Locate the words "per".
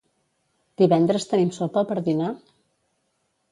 1.93-1.99